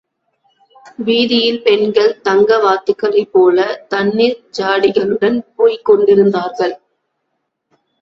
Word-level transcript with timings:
வீதியில் 0.99 1.61
பெண்கள் 1.61 2.21
தங்க 2.21 2.57
வாத்துகளைப் 2.57 3.31
போல, 3.31 3.59
தண்ணிர் 3.89 4.37
ஜாடிகளுடன் 4.57 5.39
போய்க் 5.55 5.85
கொண்டிருந்தார்கள். 5.85 6.75